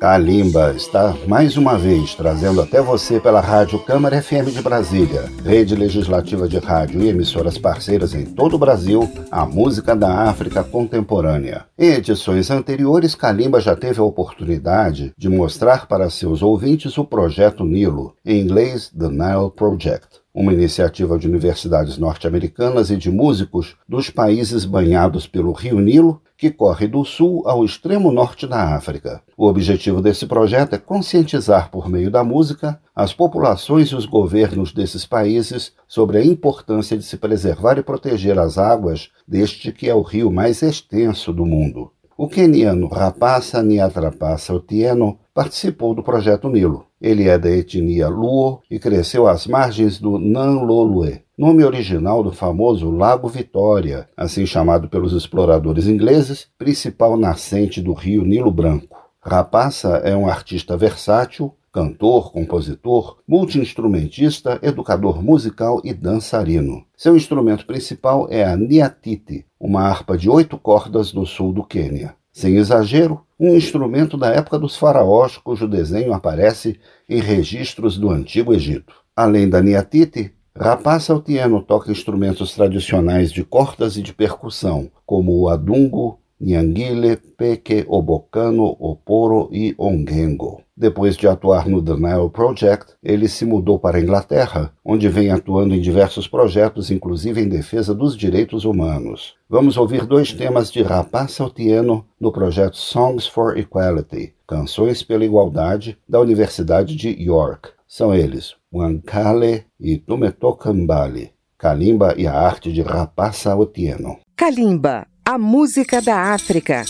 [0.00, 5.76] Kalimba está mais uma vez trazendo até você pela Rádio Câmara FM de Brasília, rede
[5.76, 11.66] legislativa de rádio e emissoras parceiras em todo o Brasil, a música da África contemporânea.
[11.78, 17.62] Em edições anteriores, Kalimba já teve a oportunidade de mostrar para seus ouvintes o projeto
[17.62, 24.10] Nilo, em inglês The Nile Project uma iniciativa de universidades norte-americanas e de músicos dos
[24.10, 29.22] países banhados pelo Rio Nilo que corre do sul ao extremo norte da África.
[29.36, 34.72] O objetivo desse projeto é conscientizar por meio da música as populações e os governos
[34.72, 39.94] desses países sobre a importância de se preservar e proteger as águas deste que é
[39.94, 41.90] o rio mais extenso do mundo.
[42.16, 46.84] O queniano Rapassa Niatrapassa Otieno participou do projeto Nilo.
[47.00, 52.90] Ele é da etnia Luo e cresceu às margens do Nanlolue, nome original do famoso
[52.90, 58.98] Lago Vitória, assim chamado pelos exploradores ingleses, principal nascente do rio Nilo Branco.
[59.18, 66.84] Rapaça é um artista versátil, cantor, compositor, multiinstrumentista, educador musical e dançarino.
[66.94, 72.14] Seu instrumento principal é a niatite, uma harpa de oito cordas do sul do Quênia.
[72.30, 78.52] Sem exagero, um instrumento da época dos faraós cujo desenho aparece em registros do Antigo
[78.52, 78.94] Egito.
[79.16, 85.48] Além da niatite, Rapaça Altieno toca instrumentos tradicionais de cordas e de percussão, como o
[85.48, 90.62] adungo, nyanguile, peque, obocano, oporo e ongengo.
[90.76, 95.30] Depois de atuar no The Nile Project, ele se mudou para a Inglaterra, onde vem
[95.30, 99.34] atuando em diversos projetos, inclusive em defesa dos direitos humanos.
[99.48, 105.98] Vamos ouvir dois temas de Rapaça Altieno no projeto Songs for Equality, Canções pela Igualdade,
[106.08, 107.68] da Universidade de York.
[107.86, 114.16] São eles Wankale e Tumetokambali, Kalimba e a arte de Rapassa Otieno.
[114.34, 116.84] Kalimba, a música da África.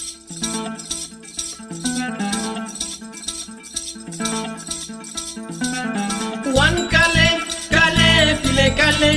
[6.54, 7.28] Wankale,
[7.70, 9.12] kale, pile kale.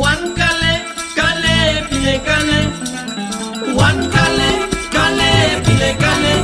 [0.00, 0.72] Wankale,
[1.16, 2.60] kale, pile kale.
[3.78, 4.50] Wankale,
[4.94, 5.30] kale,
[5.64, 6.34] pile kale.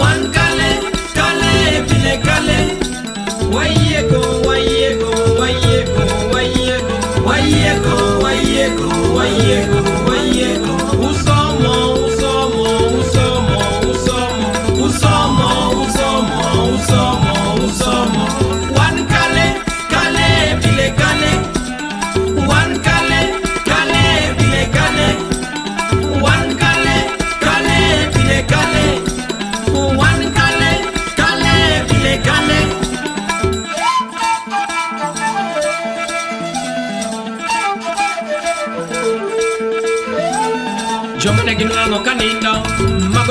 [0.00, 0.70] Wankale,
[1.14, 1.52] kale,
[1.88, 2.58] pile kale.
[3.54, 4.22] Wayeko,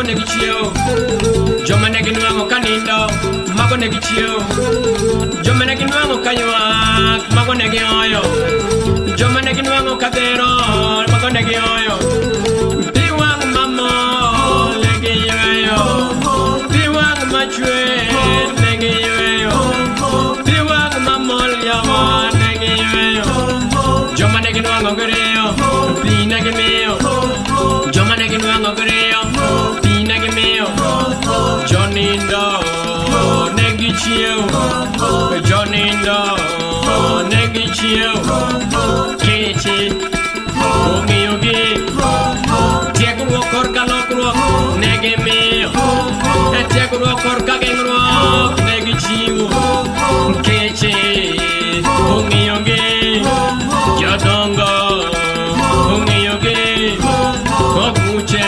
[0.10, 0.74] mabone gichio
[1.66, 3.00] jomane ginwang'o kanindo.
[3.56, 4.42] Mabone gichio
[5.44, 8.22] jomane mago kaywak mabone gioyo
[9.16, 10.39] jomane ginwang'o kadhero
[39.20, 39.78] Kete,
[40.96, 41.60] ogi ogi.
[42.94, 43.24] Tiago
[43.88, 44.32] lokruo,
[44.80, 45.72] negi meo.
[46.72, 49.48] Tiago ruo korka gengruo, negi chiu.
[50.44, 50.94] Kete,
[52.16, 53.24] ogi ogi.
[54.02, 54.72] Yodongo,
[55.94, 56.58] ogi ogi.
[57.86, 58.48] Oguche,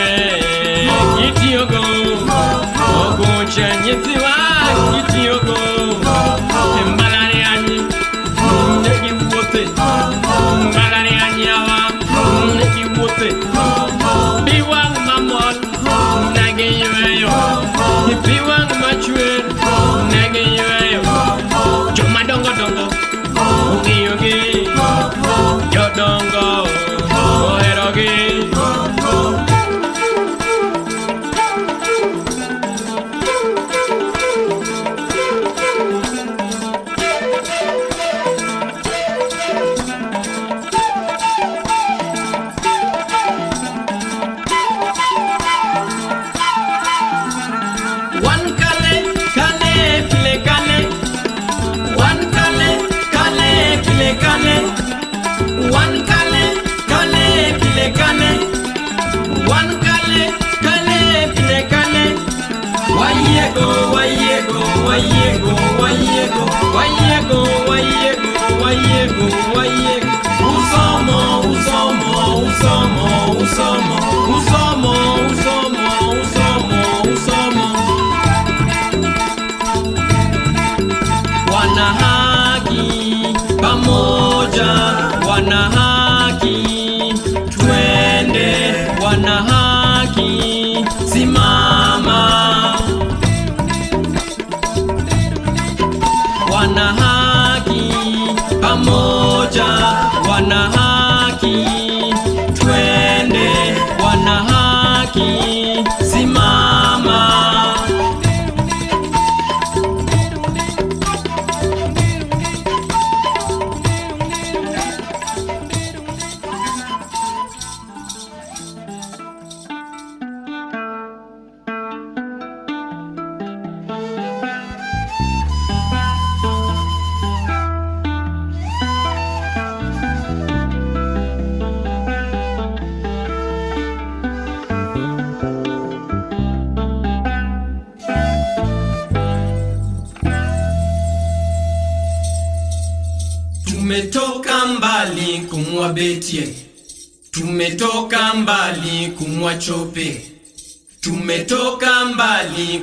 [3.86, 4.41] Yitiwa,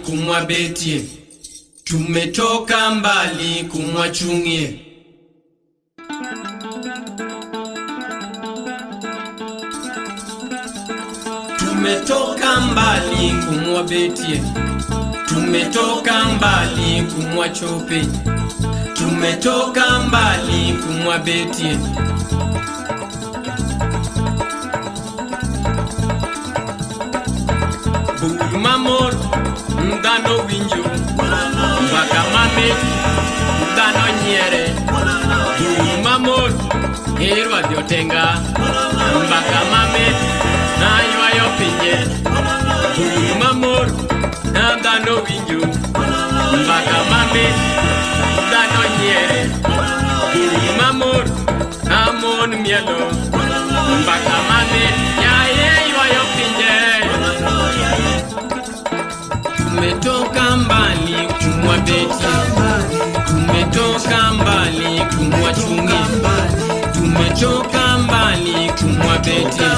[0.09, 1.01] kumwabetie,
[1.83, 4.79] tumetoka mbali kumwachungie.
[11.57, 14.41] Tumetoka mbali kumwabetie,
[15.27, 18.05] tumetoka mbali kumwachope,
[18.93, 21.77] tumetoka mbali kumwabetie
[30.23, 30.83] no winjo
[31.85, 32.67] Mbaka mame
[33.75, 34.63] Dhano nyiere
[35.59, 36.53] Dum mamos
[37.19, 38.23] Irwadhi otenga
[39.25, 40.05] Mbaka mame
[40.79, 41.95] Naywayo pinje
[42.95, 43.87] Dum mamor
[44.83, 45.61] Dhano winjo
[46.63, 47.45] Mbaka mame
[48.51, 49.41] Dhano nyiere
[50.33, 51.25] Dum mamor
[51.91, 52.99] Amon mielo
[54.01, 54.83] Mbaka mame
[55.23, 56.78] Yaye ywayo pinje
[59.79, 62.27] Tumetoka mbali kumwa beti,
[63.27, 65.93] tumetoka mbali kumwa chungi,
[66.93, 69.69] tumetoka mbali kumwa beti,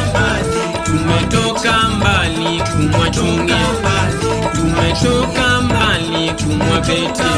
[0.84, 3.54] tumetoka mbali kumwa chungi,
[4.56, 7.32] tumetoka mbali kumwa beti,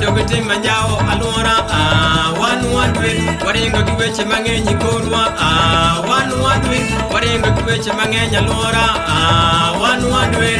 [0.02, 3.12] gi tim manjawo alwora ah, wan wadwi
[3.46, 6.81] waringo gi weche mang'eny korwa ah, wan wadwi
[7.12, 8.84] waringo gi weche mang'eny alwora
[9.14, 10.54] ah, wan wadwi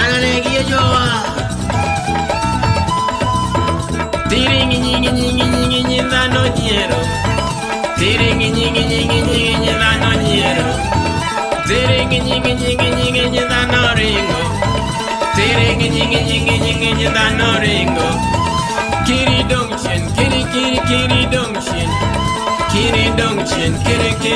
[0.00, 1.04] ananegi jowa
[4.30, 7.00] tiringi nyingi nyingi nyingi nyi dhano nyiero
[7.98, 9.17] tiringi nyingi nyingi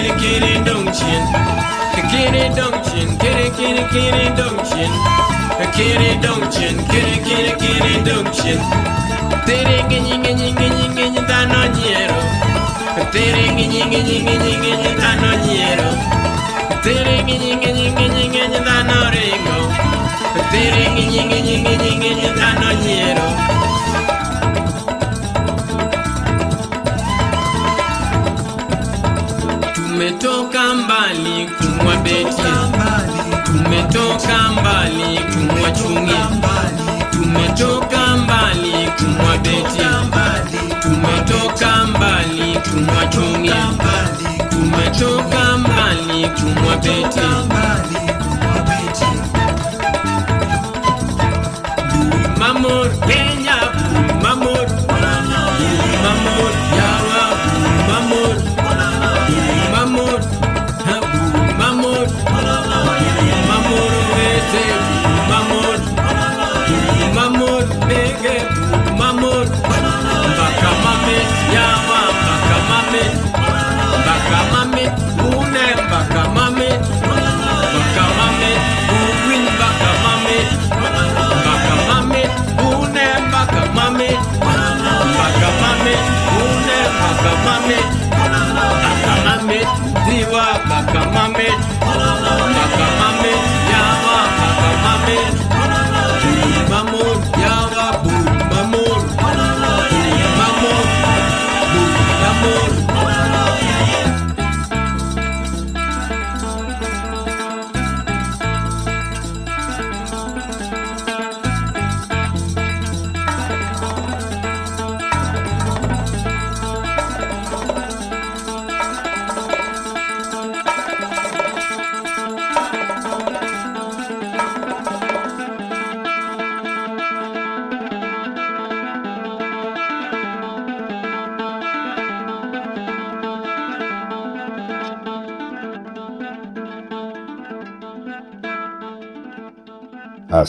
[0.03, 1.23] kitty kitty don't chin.
[2.11, 4.91] Kitty don't chin, kitty kitty kitty don't chin.
[5.77, 8.59] Kitty don't chin, kitty kitty kitty don't chin.
[9.47, 12.19] Tere ginyi ginyi ginyi ginyi dano nyero.
[13.13, 15.89] Tere ginyi ginyi ginyi ginyi dano nyero.
[16.83, 19.59] Tere ginyi ginyi ginyi ginyi dano ringo.
[20.51, 23.27] Tere ginyi ginyi ginyi ginyi dano nyero.
[33.45, 36.15] Tumetoka mbali kumwa chungi
[37.11, 39.83] tumetoka mbali kumwa beti
[40.83, 43.53] tumetoka mbali kumwa chungi
[44.51, 47.21] tumetoka mbali kumwa beti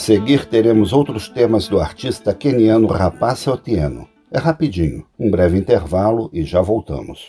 [0.04, 4.06] seguir teremos outros temas do artista keniano Rapace Otieno.
[4.30, 7.26] É rapidinho, um breve intervalo e já voltamos.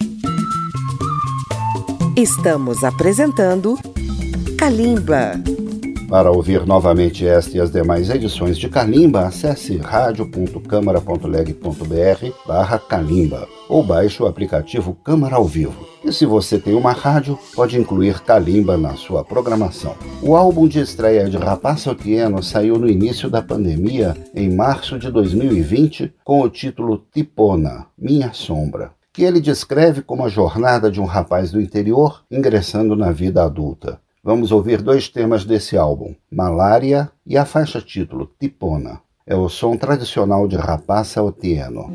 [2.17, 3.77] Estamos apresentando
[4.59, 5.41] Kalimba.
[6.09, 13.81] Para ouvir novamente esta e as demais edições de Kalimba, acesse radio.câmara.leg.br barra Kalimba ou
[13.81, 15.87] baixe o aplicativo Câmara ao Vivo.
[16.03, 19.95] E se você tem uma rádio, pode incluir Kalimba na sua programação.
[20.21, 25.09] O álbum de estreia de Rapaz Otieno saiu no início da pandemia, em março de
[25.09, 31.05] 2020, com o título Tipona, Minha Sombra que ele descreve como a jornada de um
[31.05, 33.97] rapaz do interior ingressando na vida adulta.
[34.25, 38.99] Vamos ouvir dois temas desse álbum, Malária e a faixa título Tipona.
[39.23, 41.91] É o som tradicional de Rapaça Otieno.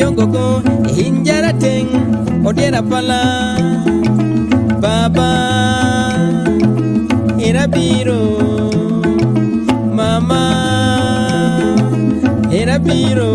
[0.00, 0.44] yongoko
[1.04, 1.88] injara teng
[2.48, 3.22] odiera pala
[4.82, 5.32] baba
[7.48, 8.24] era biro
[9.98, 10.44] mama
[12.60, 13.32] era biro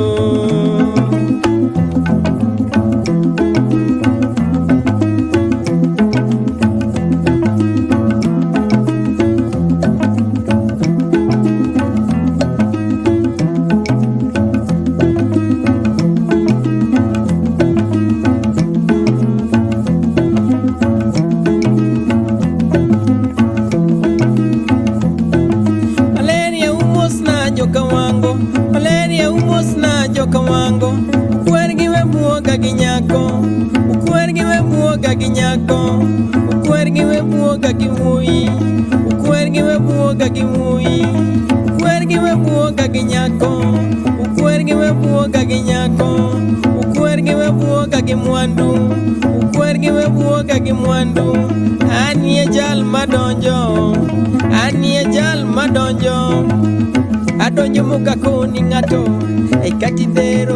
[57.96, 59.02] kuvuga ko ni nka do
[59.64, 60.55] reka kitero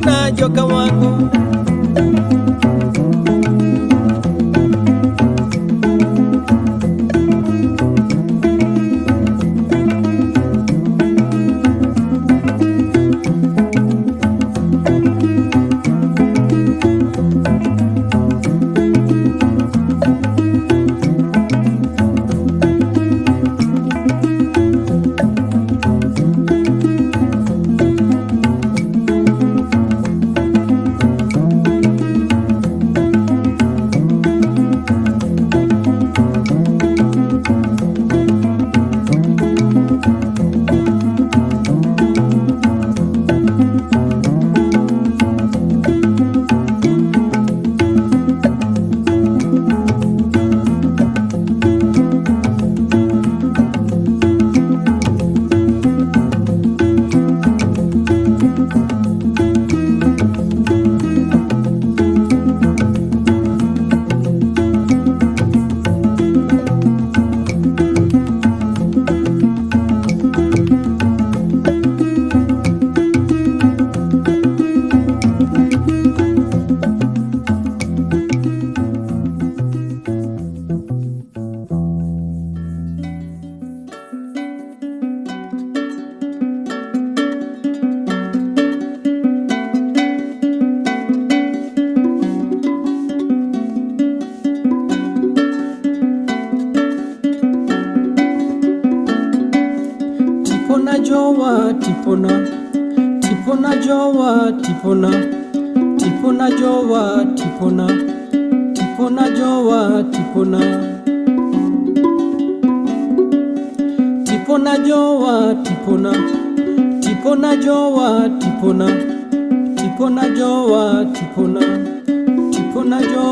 [0.00, 1.49] Krishna joka wangu.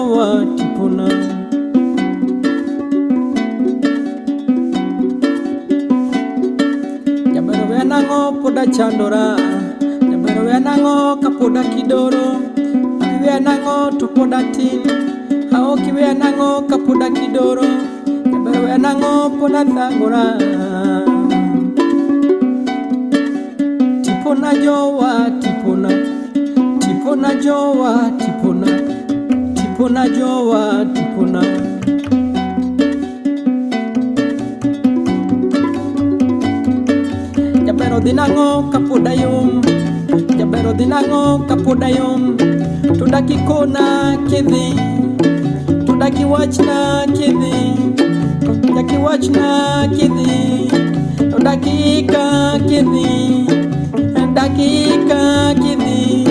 [0.08, 1.06] Jowa tipona.
[7.34, 9.36] Jabero we nango poda chandora.
[10.10, 10.56] Jabero we
[11.22, 12.24] kapoda kidoro.
[13.20, 14.82] We nango to poda tin
[15.52, 16.02] aoki we
[16.68, 17.68] kapoda kidoro.
[18.30, 20.24] Jabero we nango poda thagora
[24.02, 25.90] tipona jowa tipona.
[26.80, 28.27] Tipona jowa tipona
[29.88, 31.42] tikuna jowa tikuna
[37.64, 39.64] jabero dhinang'o kapodayom
[40.36, 42.36] jabero dhinang'o kapodayom
[43.00, 44.76] tudaki kona kidhi
[45.88, 47.56] tudaki wachna kidhi
[48.60, 49.48] tudaki wachna
[49.96, 50.68] kidhi
[51.32, 53.08] tudakika kidhi
[54.36, 56.28] dakiika kidhi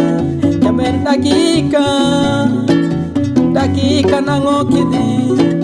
[0.62, 2.67] jaber kithi.
[3.58, 5.57] Dakika nang'o kidhi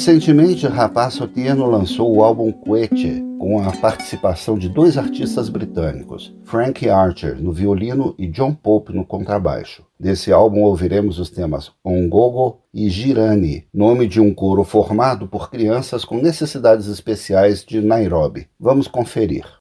[0.00, 6.88] Recentemente, Rapaz Sotieno lançou o álbum Quete, com a participação de dois artistas britânicos, Frank
[6.88, 9.84] Archer no violino e John Pope no contrabaixo.
[10.00, 16.02] Desse álbum ouviremos os temas Ongogo e Girani, nome de um coro formado por crianças
[16.02, 18.48] com necessidades especiais de Nairobi.
[18.58, 19.59] Vamos conferir.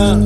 [0.00, 0.16] boca.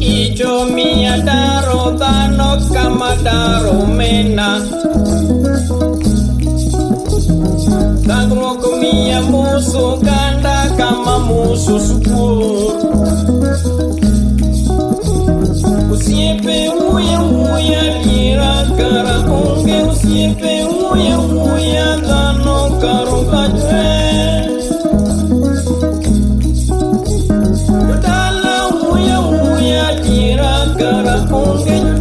[0.00, 4.48] Ijo miya daro dano kama daro mena.
[8.08, 12.38] Dagro kumiya musu kanda kama musu sukur.
[15.92, 20.54] Usiepe pues uya uya lira kara unge usiepe
[20.92, 24.07] uya uya dano karo kajwe.
[31.30, 31.97] Oh.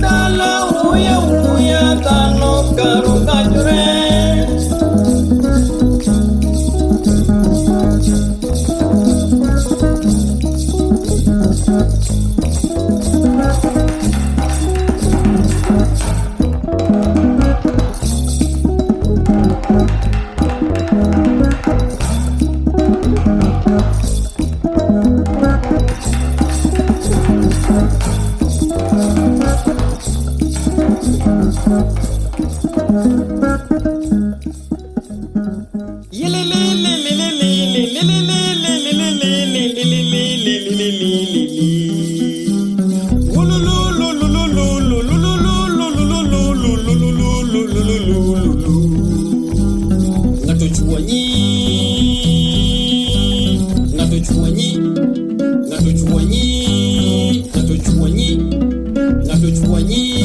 [59.69, 60.16] 我一。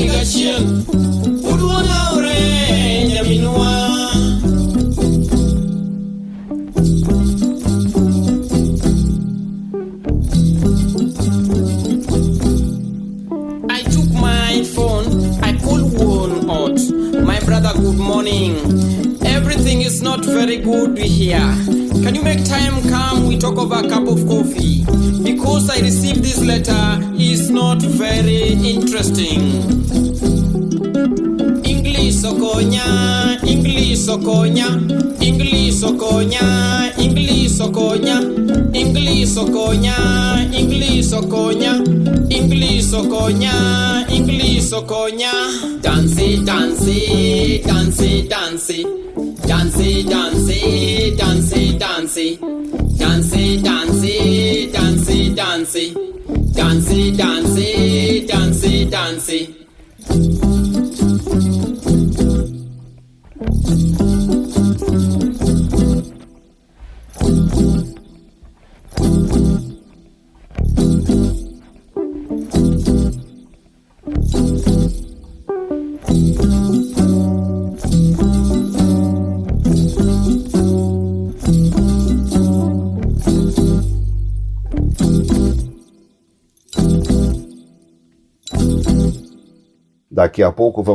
[0.00, 1.09] négocier.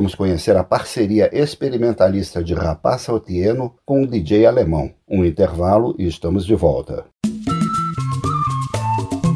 [0.06, 4.94] Vamos conhecer a parceria experimentalista de Rapaz Saltieno com o DJ alemão.
[5.10, 7.06] Um intervalo e estamos de volta.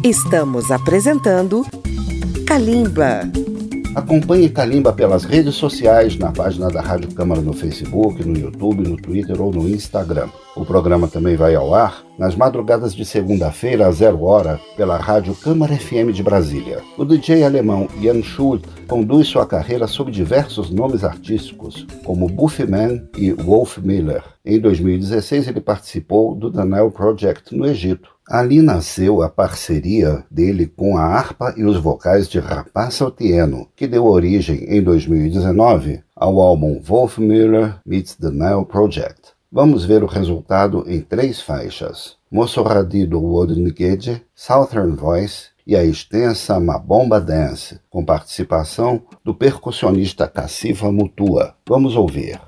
[0.03, 1.65] Estamos apresentando
[2.45, 3.21] Kalimba.
[3.95, 8.95] Acompanhe Calimba pelas redes sociais, na página da Rádio Câmara no Facebook, no YouTube, no
[8.95, 10.29] Twitter ou no Instagram.
[10.55, 15.33] O programa também vai ao ar nas madrugadas de segunda-feira às zero hora pela Rádio
[15.33, 16.81] Câmara FM de Brasília.
[16.97, 23.31] O DJ alemão Jan Schult conduz sua carreira sob diversos nomes artísticos, como Buffyman e
[23.31, 24.23] Wolf Miller.
[24.45, 28.18] Em 2016 ele participou do Daniel Project no Egito.
[28.29, 33.87] Ali nasceu a parceria dele com a harpa e os vocais de Rapaz Otieno, que
[33.87, 39.31] deu origem em 2019 ao álbum Wolf Miller Meets the Nile Project.
[39.51, 46.59] Vamos ver o resultado em três faixas: Mossorradi do Wodnigede, Southern Voice e a extensa
[46.59, 51.55] Mabomba Dance, com participação do percussionista Cassifa Mutua.
[51.67, 52.39] Vamos ouvir.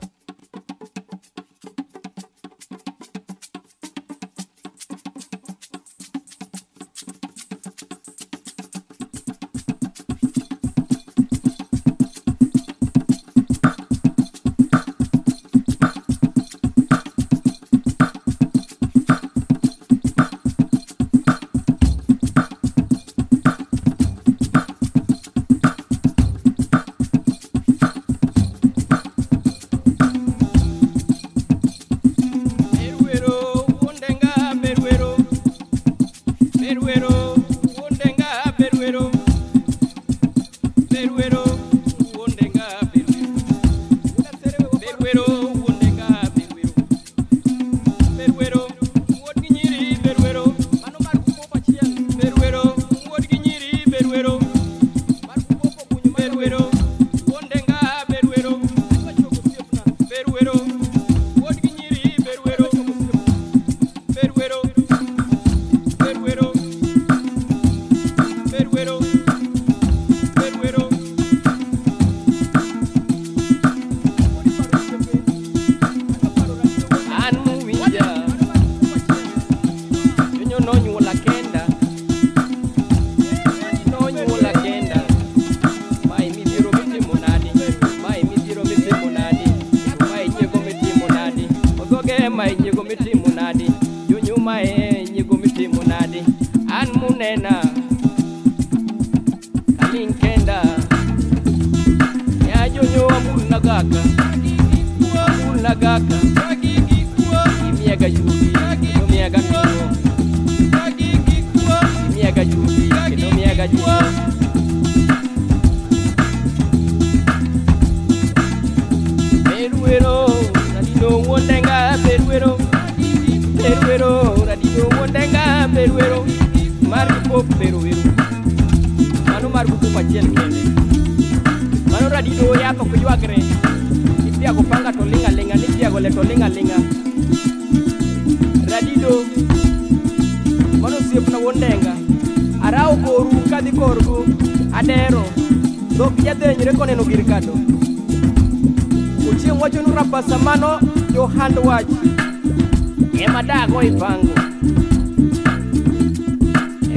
[153.82, 154.34] moy bangu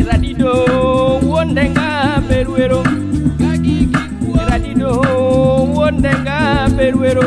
[0.01, 0.53] eradido
[1.29, 2.81] wondenga berwero
[4.42, 4.90] eradido
[5.77, 7.25] wondenga berwero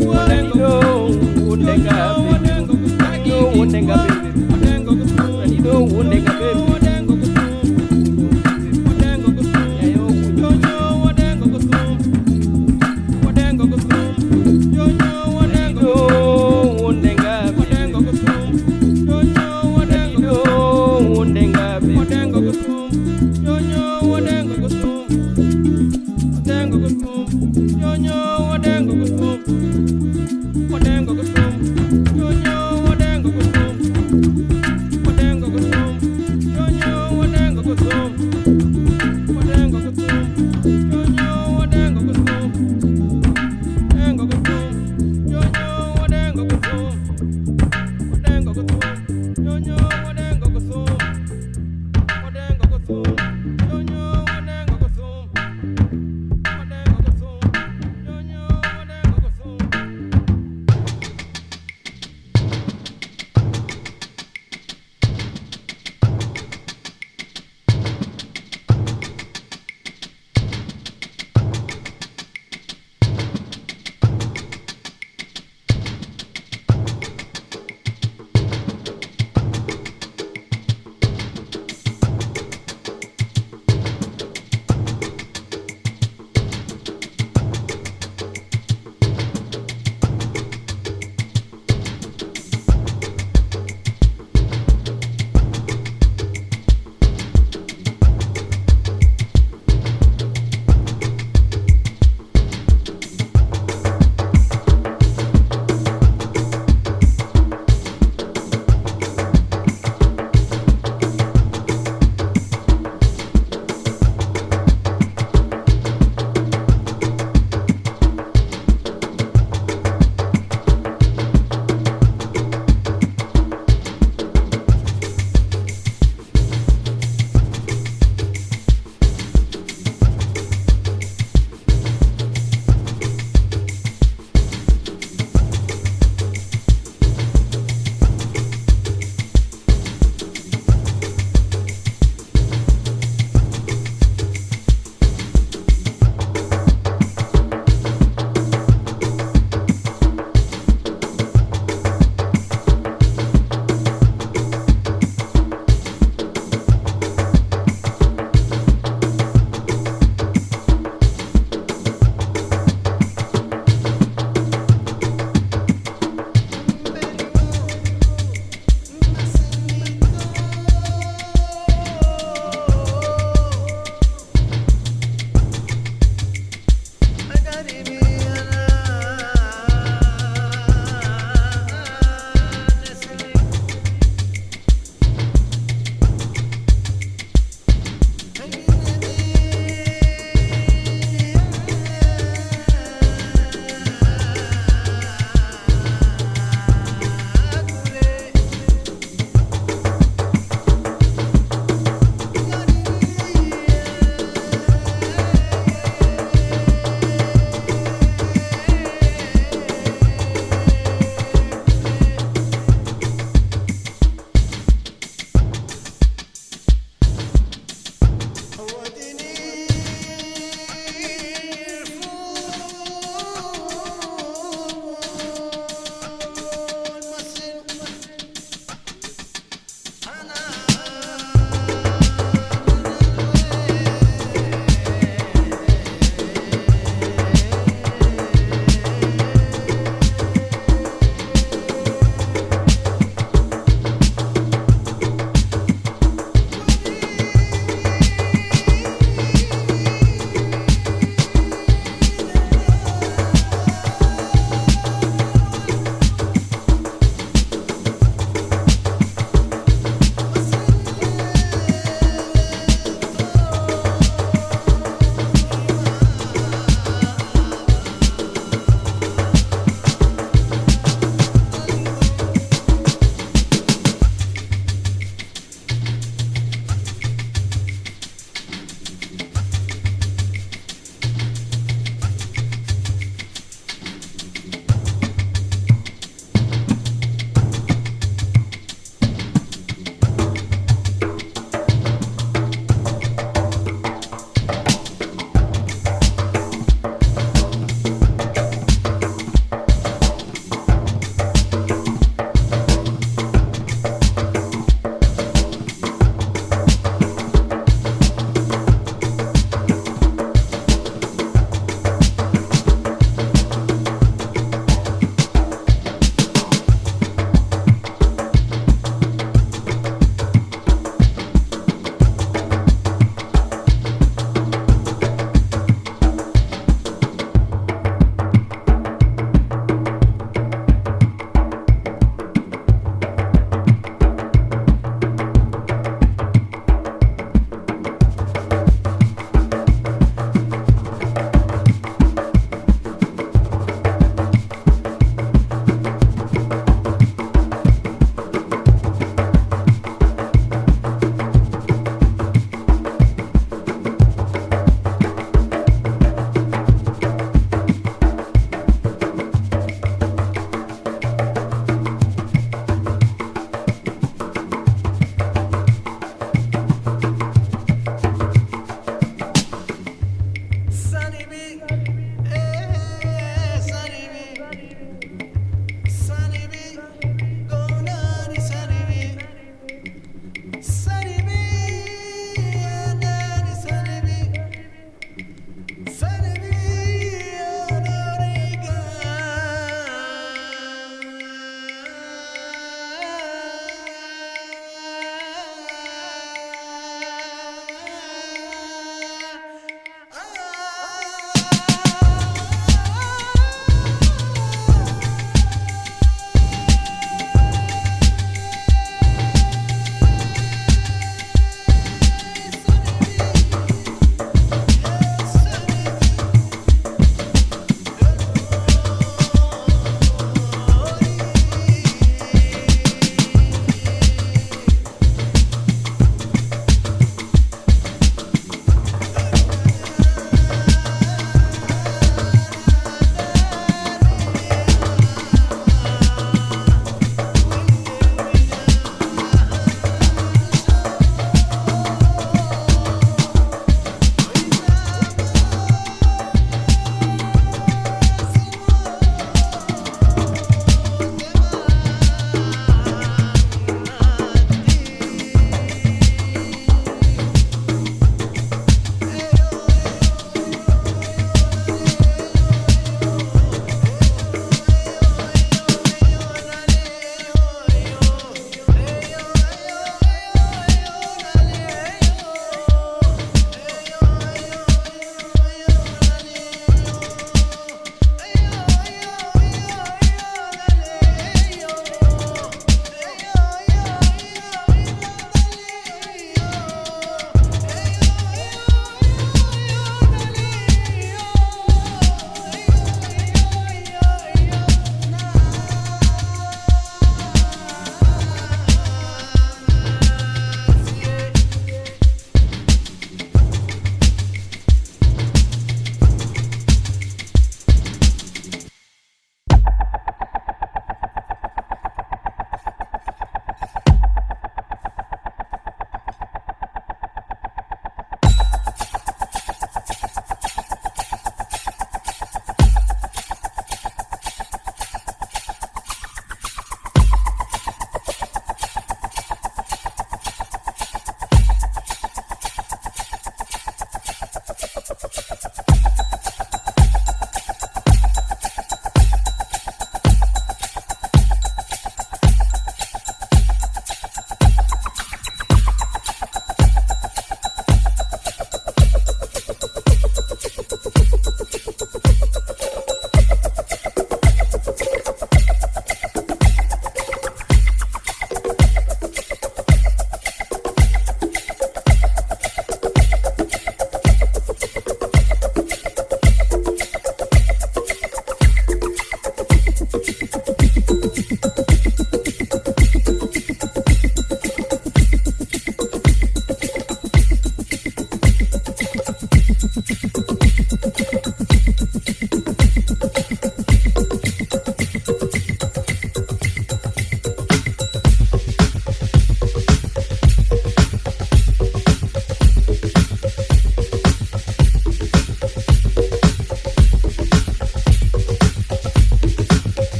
[0.00, 0.72] eradido
[1.46, 2.15] wondenga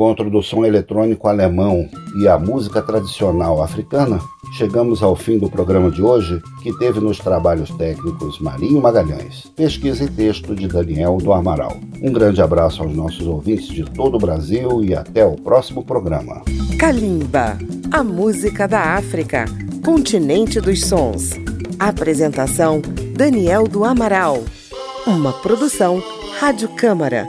[0.00, 1.86] encontro do som eletrônico alemão
[2.18, 4.18] e a música tradicional africana,
[4.56, 10.04] chegamos ao fim do programa de hoje, que teve nos trabalhos técnicos Marinho Magalhães, pesquisa
[10.04, 11.76] e texto de Daniel do Amaral.
[12.02, 16.40] Um grande abraço aos nossos ouvintes de todo o Brasil e até o próximo programa.
[16.78, 17.58] Kalimba,
[17.92, 19.44] a música da África,
[19.84, 21.32] continente dos sons.
[21.78, 22.80] Apresentação
[23.14, 24.42] Daniel do Amaral.
[25.06, 26.02] Uma produção
[26.38, 27.28] Rádio Câmara,